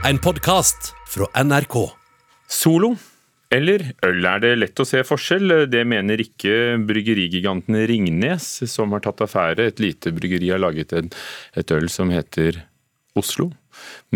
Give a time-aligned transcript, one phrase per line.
[0.00, 1.74] En podkast fra NRK.
[2.48, 2.94] Solo
[3.52, 5.66] eller øl, er det lett å se forskjell?
[5.68, 9.66] Det mener ikke bryggerigiganten Ringnes, som har tatt affære.
[9.68, 11.12] Et lite bryggeri har laget en,
[11.52, 12.62] et øl som heter
[13.18, 13.50] Oslo.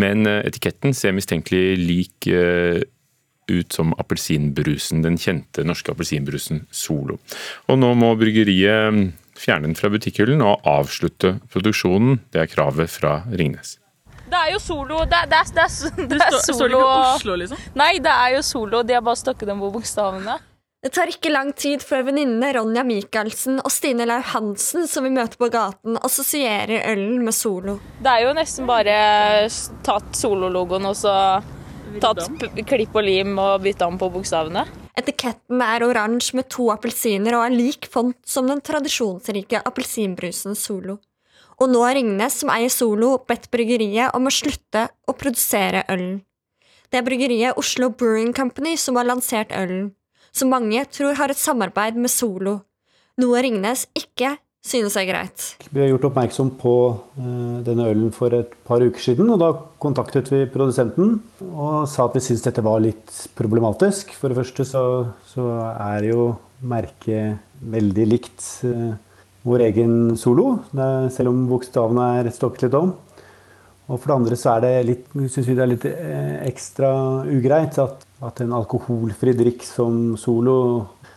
[0.00, 2.80] Men eh, etiketten ser mistenkelig lik uh,
[3.52, 7.20] ut som appelsinbrusen, den kjente norske appelsinbrusen Solo.
[7.68, 9.06] Og nå må bryggeriet mm,
[9.36, 12.22] fjerne den fra butikkhyllen og avslutte produksjonen.
[12.32, 13.76] Det er kravet fra Ringnes.
[14.34, 15.04] Det er jo solo.
[15.06, 16.56] Det er, det er, det er, det er solo.
[16.58, 17.62] står det ikke Oslo, liksom?
[17.78, 18.82] Nei, det er jo solo.
[18.82, 20.34] De har bare stokket dem på bokstavene.
[20.84, 25.14] Det tar ikke lang tid før venninnene Ronja Michaelsen og Stine Lau Hansen som vi
[25.14, 27.78] møter på gaten, assosierer ølen med Solo.
[28.04, 28.96] Det er jo nesten bare
[29.48, 31.14] tatt tatt solologoen og så
[32.02, 32.26] tatt
[32.68, 34.66] klipp og lim og bytta om på bokstavene.
[34.98, 40.98] Etiketten er oransje med to appelsiner og er lik font som den tradisjonsrike appelsinbrusen Solo.
[41.64, 46.18] Og nå har Ringnes, som eier Solo, bedt bryggeriet om å slutte å produsere ølen.
[46.92, 49.94] Det er bryggeriet Oslo Brewing Company som har lansert ølen,
[50.28, 52.58] som mange tror har et samarbeid med Solo,
[53.16, 55.46] noe Ringnes ikke synes er greit.
[55.70, 59.50] Vi har gjort oppmerksom på eh, denne ølen for et par uker siden, og da
[59.80, 61.16] kontaktet vi produsenten
[61.48, 64.12] og sa at vi syntes dette var litt problematisk.
[64.20, 64.84] For det første så,
[65.32, 66.28] så er jo
[66.60, 67.40] merket
[67.72, 68.94] veldig likt eh,
[69.44, 70.58] vår egen Solo,
[71.12, 72.94] selv om bokstavene er stokket litt om.
[73.84, 76.90] Og for det andre så er det litt, synes vi det er litt eh, ekstra
[77.28, 80.56] ugreit at, at en alkoholfri drikk som Solo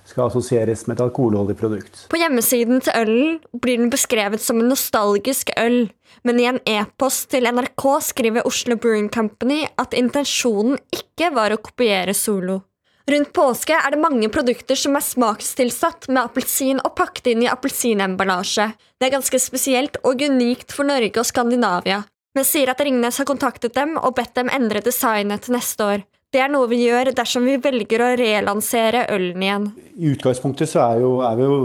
[0.08, 2.03] skal assosieres med et alkoholholdig produkt.
[2.11, 5.86] På hjemmesiden til ølen blir den beskrevet som en nostalgisk øl,
[6.28, 11.62] men i en e-post til NRK skriver Oslo Brewing Company at intensjonen ikke var å
[11.64, 12.62] kopiere Solo.
[13.08, 17.47] Rundt påske er det mange produkter som er smakstilsatt med appelsin og pakket inn i
[17.47, 18.66] appelsinemballasje.
[19.00, 22.02] Det er ganske spesielt og unikt for Norge og Skandinavia,
[22.35, 26.03] men sier at Ringnes har kontaktet dem og bedt dem endre designet til neste år.
[26.35, 29.69] Det er noe vi gjør dersom vi velger å relansere ølen igjen.
[29.95, 31.59] I utgangspunktet så er, jo, er vi jo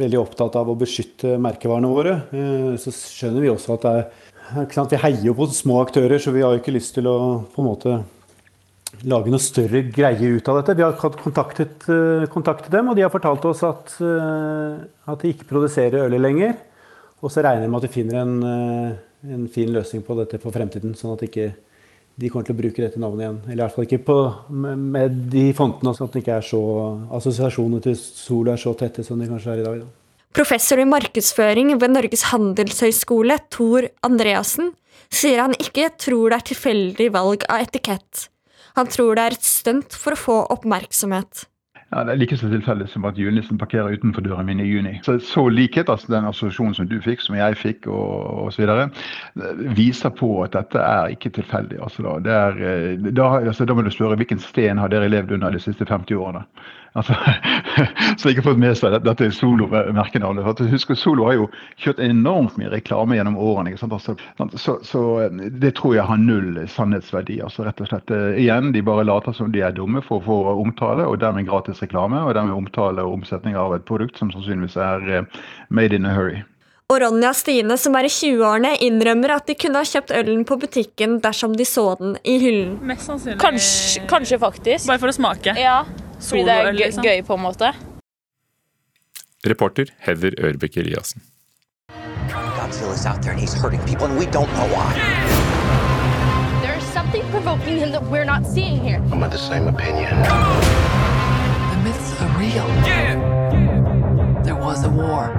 [0.00, 2.14] veldig opptatt av å beskytte merkevarene våre.
[2.32, 4.08] Eh, Så skjønner vi også at det er?
[4.88, 7.18] Vi heier jo på små aktører, så vi har jo ikke lyst til å
[7.52, 7.98] på en måte
[9.08, 10.76] lage noe større greie ut av dette.
[10.76, 15.32] Vi har kontaktet, eh, kontaktet dem, og de har fortalt oss at, eh, at de
[15.32, 16.56] ikke produserer ølet lenger.
[17.22, 18.96] Og så regner de med at de finner en, eh,
[19.32, 21.54] en fin løsning på dette for fremtiden, sånn at ikke
[22.18, 23.40] de kommer til å bruke dette navnet igjen.
[23.46, 26.62] Eller i hvert fall ikke på, med, de fontene, sånn at det ikke er så
[27.10, 29.80] assosiasjonene til Sol er så tette som de kanskje er i dag.
[29.80, 29.86] Da.
[30.32, 34.74] Professor i markedsføring ved Norges handelshøyskole, Tor Andreassen,
[35.10, 38.28] sier han ikke tror det er tilfeldig valg av etikett.
[38.78, 41.46] Han tror det er et stunt for å få oppmerksomhet.
[41.90, 44.92] Ja, Det er like så tilfeldig som at julenissen parkerer utenfor døren min i juni.
[45.02, 48.70] Så, så likhet, altså den assosiasjonen som du fikk, som jeg fikk og osv.,
[49.74, 51.80] viser på at dette er ikke tilfeldig.
[51.82, 52.18] Altså, da.
[52.22, 55.50] Det er, eh, da, altså, da må du spørre hvilken sten har dere levd under
[55.50, 56.44] de siste 50 årene?
[56.98, 57.14] Altså,
[58.18, 60.42] så ikke fått med seg dette, dette Solo-merkenavnet.
[60.42, 63.76] For at Husk, Solo har jo kjørt enormt mye reklame gjennom årene.
[63.78, 64.16] Altså,
[64.58, 67.38] så, så det tror jeg har null sannhetsverdi.
[67.46, 68.10] altså rett og slett.
[68.14, 71.46] Eh, Igjen, De bare later som de er dumme for å få omtale, og dermed
[71.46, 72.22] gratis reklame.
[72.26, 76.14] Og dermed omtale og omsetning av et produkt som sannsynligvis er eh, made in a
[76.16, 76.42] hurry.
[76.90, 80.56] Og Ronja Stine, som er i 20-årene, innrømmer at de kunne ha kjøpt ølen på
[80.58, 82.72] butikken dersom de så den i hyllen.
[82.82, 84.88] Mest sannsynlig Kanskje, kanskje faktisk.
[84.90, 85.54] Bare for å smake.
[85.54, 85.84] Ja,
[86.18, 87.06] fordi det er gøy, liksom.
[87.06, 87.70] gøy på en måte.
[89.46, 91.22] Reporter Heather Ørbekk Eliassen.
[92.58, 94.90] Godzilla's out there and he's hurting people, and we don't know why.
[96.62, 98.98] There's something provoking him that we're not seeing here.
[99.12, 100.99] I'm of the same opinion.
[101.84, 102.66] Myths are real.
[104.44, 105.30] There was a war.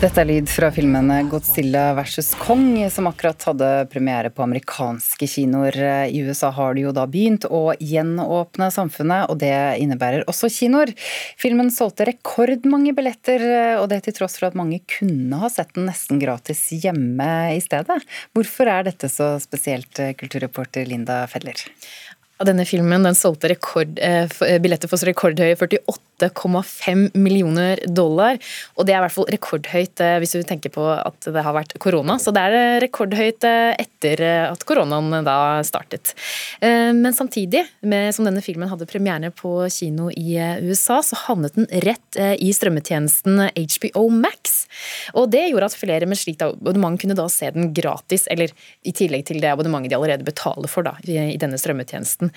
[0.00, 2.32] Dette er lyd fra filmen Godzilla vs.
[2.40, 5.76] Kong, som akkurat hadde premiere på amerikanske kinoer.
[6.08, 9.52] I USA har de jo da begynt å gjenåpne samfunnet, og det
[9.84, 10.94] innebærer også kinoer.
[11.38, 13.44] Filmen solgte rekordmange billetter,
[13.82, 17.60] og det til tross for at mange kunne ha sett den nesten gratis hjemme i
[17.62, 18.00] stedet.
[18.32, 21.68] Hvorfor er dette så spesielt, kulturreporter Linda Feller?
[22.46, 28.38] Denne filmen den solgte rekord, eh, eh, billetter for rekordhøye 48,5 millioner dollar.
[28.76, 31.54] Og det er i hvert fall rekordhøyt eh, hvis du tenker på at det har
[31.54, 32.18] vært korona.
[32.18, 36.14] Så det er rekordhøyt etter at koronaen da startet.
[36.62, 41.68] Men samtidig med som denne filmen hadde premiere på kino i USA, så havnet den
[41.84, 44.62] rett i strømmetjenesten HBO Max.
[45.18, 48.52] Og det gjorde at flere med slikt abonnement kunne da se den gratis, eller
[48.86, 52.31] i tillegg til det abonnementet de allerede betaler for da, i denne strømmetjenesten.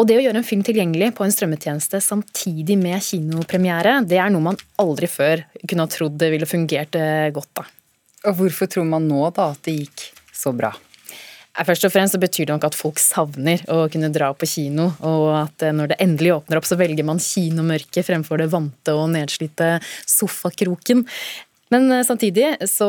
[0.00, 4.32] Og det å gjøre en film tilgjengelig på en strømmetjeneste samtidig med kinopremiere, det er
[4.32, 7.66] noe man aldri før kunne ha trodd det ville fungert eh, godt da.
[8.30, 10.72] Og hvorfor tror man nå da at det gikk så bra?
[11.52, 14.88] Først og fremst så betyr det nok at folk savner å kunne dra på kino,
[15.04, 18.96] og at eh, når det endelig åpner opp, så velger man kinomørket fremfor det vante
[18.96, 19.74] og nedslitte
[20.08, 21.04] sofakroken.
[21.72, 22.88] Men eh, samtidig så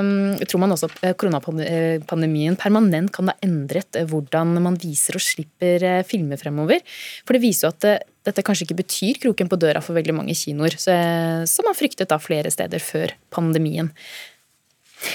[0.00, 6.04] um, tror man også at koronapandemien permanent kan ha endret hvordan man viser og slipper
[6.08, 6.82] filmer fremover.
[7.26, 7.94] For det viser jo at det,
[8.30, 12.18] dette kanskje ikke betyr kroken på døra for veldig mange kinoer, som man fryktet da
[12.20, 13.88] flere steder før pandemien.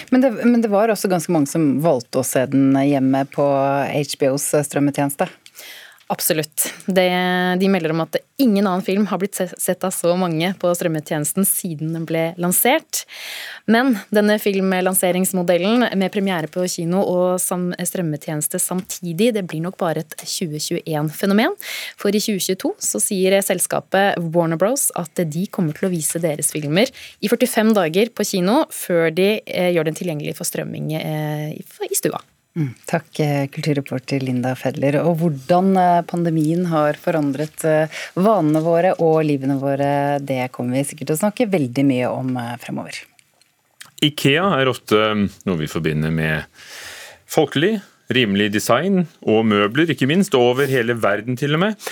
[0.10, 3.46] Men det, men det, var også ganske mange som valgte å se den hjemme på
[3.94, 5.30] HBOs strømmetjeneste?
[6.08, 6.74] Absolutt.
[6.86, 7.10] Det,
[7.60, 11.48] de melder om at ingen annen film har blitt sett av så mange på strømmetjenesten
[11.50, 13.08] siden den ble lansert.
[13.66, 20.14] Men denne filmlanseringsmodellen med premiere på kino og strømmetjeneste samtidig, det blir nok bare et
[20.22, 21.58] 2021-fenomen.
[21.98, 26.54] For i 2022 så sier selskapet Warner Bros at de kommer til å vise deres
[26.54, 31.52] filmer i 45 dager på kino før de eh, gjør den tilgjengelig for strømming eh,
[31.58, 32.22] i stua.
[32.56, 35.02] Mm, takk, eh, kulturreporter Linda Fedler.
[35.04, 40.86] Og hvordan eh, pandemien har forandret eh, vanene våre og livene våre, det kommer vi
[40.88, 42.32] sikkert til å snakke veldig mye om
[42.62, 43.02] fremover.
[44.06, 46.48] Ikea er ofte noe vi forbinder med
[47.28, 47.74] folkelig,
[48.16, 51.88] rimelig design og møbler, ikke minst, over hele verden til og med.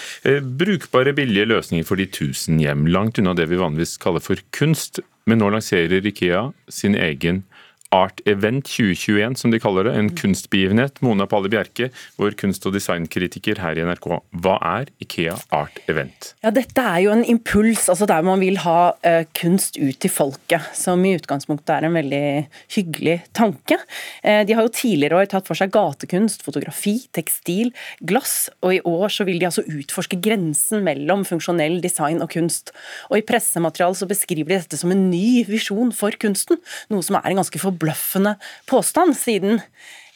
[0.61, 5.01] Brukbare, billige løsninger for de tusen hjem, langt unna det vi vanligvis kaller for kunst.
[5.27, 7.43] Men nå lanserer Ikea sin egen
[7.93, 9.93] Art Event 2021, som de kaller det.
[9.93, 10.97] En kunstbegivenhet.
[11.05, 14.07] Mona Palle Bjerke, vår kunst- og designkritiker her i NRK.
[14.41, 16.31] Hva er Ikea Art Event?
[16.41, 20.09] Ja, Dette er jo en impuls, altså der man vil ha uh, kunst ut til
[20.09, 20.71] folket.
[20.77, 22.23] Som i utgangspunktet er en veldig
[22.73, 23.77] hyggelig tanke.
[24.25, 27.69] Uh, de har jo tidligere år tatt for seg gatekunst, fotografi, tekstil,
[28.01, 28.49] glass.
[28.65, 32.73] Og i år så vil de altså utforske grensen mellom funksjonell design og kunst.
[33.11, 36.57] Og i pressematerialet så beskriver de dette som en ny visjon for kunsten.
[36.89, 38.37] Noe som er en ganske forbløffende forbløffende
[38.69, 39.61] påstand, siden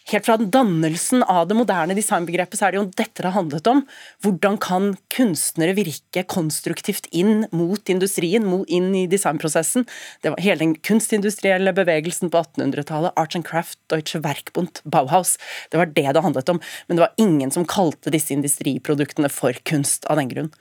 [0.08, 3.66] Helt fra dannelsen av det moderne designbegrepet så er det jo dette det har handlet
[3.68, 3.82] om.
[4.24, 9.84] Hvordan kan kunstnere virke konstruktivt inn mot industrien, inn i designprosessen?
[10.24, 15.36] Det var hele den kunstindustrielle bevegelsen på 1800-tallet, Arts and Craft, Deutsche Werkbund, Bauhaus.
[15.76, 16.64] Det var det det handlet om.
[16.88, 20.54] Men det var ingen som kalte disse industriproduktene for kunst av den grunn.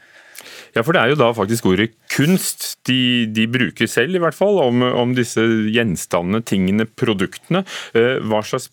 [0.77, 4.37] Ja, for det er jo da faktisk ordet kunst de, de bruker selv, i hvert
[4.37, 5.43] fall, om, om disse
[5.73, 7.65] gjenstandene, tingene, produktene.
[7.97, 8.71] Eh, hva slags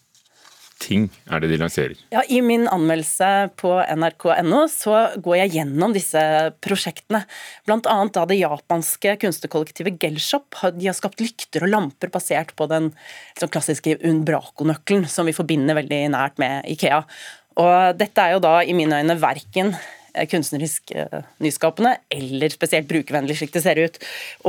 [0.83, 2.00] ting er det de lanserer?
[2.13, 3.30] Ja, I min anmeldelse
[3.60, 6.24] på nrk.no så går jeg gjennom disse
[6.63, 7.24] prosjektene.
[7.68, 7.80] Bl.a.
[8.18, 13.54] da det japanske kunstnerkollektivet Gelshop de har skapt lykter og lamper basert på den liksom,
[13.54, 17.04] klassiske Unbraco-nøkkelen som vi forbinder veldig nært med Ikea.
[17.62, 19.75] Og dette er jo da i mine øyne verken
[20.30, 24.00] kunstnerisk eh, nyskapende eller spesielt brukervennlig, slik det ser ut.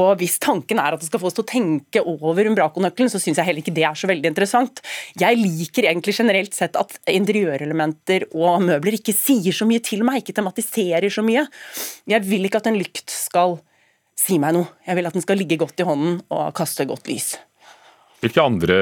[0.01, 3.21] Og Hvis tanken er at det skal få oss til å tenke over Umbraco-nøkkelen, så
[3.23, 4.83] syns jeg heller ikke det er så veldig interessant.
[5.21, 10.23] Jeg liker egentlig generelt sett at interiørelementer og møbler ikke sier så mye til meg,
[10.23, 11.47] ikke tematiserer så mye.
[12.11, 13.59] Jeg vil ikke at en lykt skal
[14.19, 14.71] si meg noe.
[14.87, 17.35] Jeg vil at den skal ligge godt i hånden og kaste godt lys.
[18.23, 18.77] Hvilke andre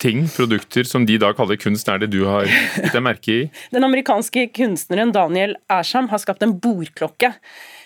[0.00, 3.42] ting, produkter, som de da kaller kunst, er det du har gitt deg merke i?
[3.74, 7.34] Den amerikanske kunstneren Daniel Asham har skapt en bordklokke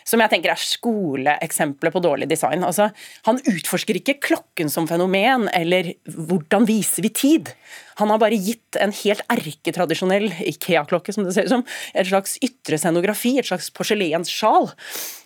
[0.04, 2.64] som jeg tenker er skoleeksempelet på dårlig design.
[2.66, 2.90] Altså,
[3.24, 7.52] han utforsker ikke klokken som fenomen, eller hvordan viser vi tid.
[8.00, 11.64] Han har bare gitt en helt erketradisjonell Ikea-klokke, som det ser ut som,
[11.96, 14.68] et slags ytre scenografi, et slags porselenssjal.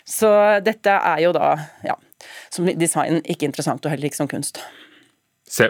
[0.08, 0.30] Så
[0.64, 1.98] dette er jo da, ja,
[2.54, 4.62] som design ikke interessant, og heller ikke som kunst.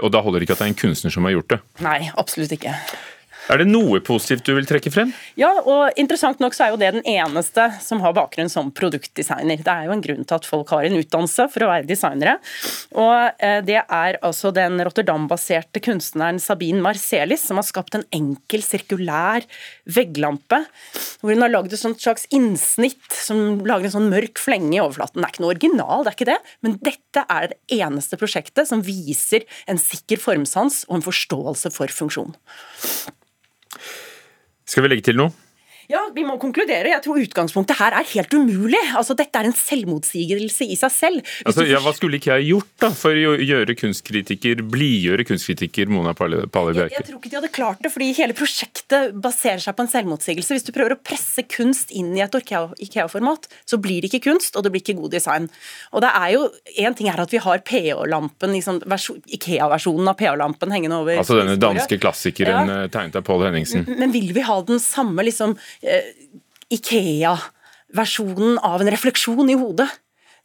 [0.02, 1.60] Og da holder det ikke at det er en kunstner som har gjort det?
[1.84, 2.74] Nei, absolutt ikke.
[3.48, 5.12] Er det noe positivt du vil trekke frem?
[5.40, 9.62] Ja, og interessant nok så er jo det den eneste som har bakgrunn som produktdesigner.
[9.64, 12.36] Det er jo en grunn til at folk har en utdannelse for å være designere.
[12.92, 18.64] Og eh, det er altså den Rotterdam-baserte kunstneren Sabine Marcelis som har skapt en enkel,
[18.64, 19.48] sirkulær
[19.88, 20.60] vegglampe.
[21.22, 25.22] Hvor hun har lagd et slags innsnitt som lager en sånn mørk flenge i overflaten.
[25.22, 28.68] Det er ikke noe original, det er ikke det, men dette er det eneste prosjektet
[28.68, 32.36] som viser en sikker formsans og en forståelse for funksjon.
[34.68, 35.32] Skal vi legge til noe?
[35.88, 36.90] Ja, vi må konkludere.
[36.92, 38.80] Jeg tror utgangspunktet her er helt umulig.
[38.92, 41.30] Altså, Dette er en selvmotsigelse i seg selv.
[41.48, 46.12] Altså, ja, hva skulle ikke jeg gjort da, for å gjøre kunstkritiker, blidgjøre kunstkritiker Mona
[46.18, 46.90] Palle Bjerke?
[46.92, 49.90] Jeg, jeg, tror ikke de hadde klart det, fordi hele prosjektet baserer seg på en
[49.94, 50.58] selvmotsigelse.
[50.58, 54.60] Hvis du prøver å presse kunst inn i et Ikea-format, så blir det ikke kunst,
[54.60, 55.48] og det blir ikke god design.
[55.96, 56.44] Og det er jo,
[56.78, 58.82] En ting er at vi har PH-lampen, liksom,
[59.38, 62.76] Ikea-versjonen av PH-lampen hengende over Altså denne danske klassikeren ja.
[62.84, 63.88] Eh, tegnet av Pål Henningsen.
[63.88, 65.56] Men, vil vi ha den samme liksom
[66.68, 69.88] Ikea-versjonen av en refleksjon i hodet.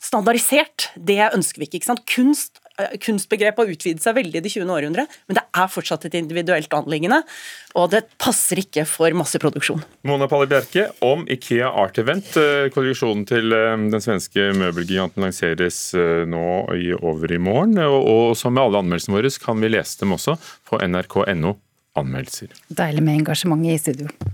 [0.03, 0.89] Standardisert.
[0.95, 1.79] Det ønsker vi ikke.
[1.79, 2.03] ikke sant?
[2.11, 4.71] Kunst eh, kunstbegrepet har utvidet seg veldig i det 20.
[4.75, 7.21] århundre, men det er fortsatt et individuelt anliggende,
[7.79, 9.83] og det passer ikke for masseproduksjon.
[10.09, 12.33] Mona Palle Bjerke om Ikea Art Event.
[12.39, 18.37] Eh, kolleksjonen til eh, den svenske møbelgiganten lanseres nå i over i morgen, og, og
[18.39, 20.35] som med alle anmeldelsene våre kan vi lese dem også
[20.67, 21.55] på nrk.no
[21.99, 22.51] anmeldelser.
[22.73, 24.33] Deilig med engasjementet i studio.